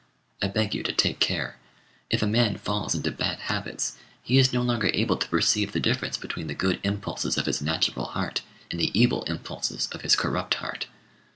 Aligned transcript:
I 0.41 0.47
beg 0.47 0.73
you 0.73 0.81
to 0.81 0.93
take 0.93 1.19
care. 1.19 1.57
If 2.09 2.23
a 2.23 2.27
man 2.27 2.57
falls 2.57 2.95
into 2.95 3.11
bad 3.11 3.37
habits, 3.37 3.99
he 4.23 4.39
is 4.39 4.51
no 4.51 4.63
longer 4.63 4.89
able 4.95 5.15
to 5.15 5.27
perceive 5.27 5.73
the 5.73 5.79
difference 5.79 6.17
between 6.17 6.47
the 6.47 6.55
good 6.55 6.79
impulses 6.83 7.37
of 7.37 7.45
his 7.45 7.61
natural 7.61 8.05
heart 8.05 8.41
and 8.71 8.79
the 8.79 8.89
evil 8.99 9.21
impulses 9.25 9.87
of 9.91 10.01
his 10.01 10.15
corrupt 10.15 10.55
heart. 10.55 10.87